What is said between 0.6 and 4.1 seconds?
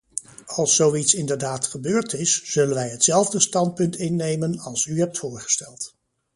zoiets inderdaad gebeurd is, zullen wij hetzelfde standpunt